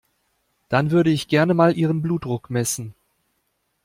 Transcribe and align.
Dann 0.69 0.89
würde 0.89 1.11
ich 1.11 1.27
gerne 1.27 1.53
mal 1.53 1.77
Ihren 1.77 2.01
Blutdruck 2.01 2.49
messen. 2.49 2.95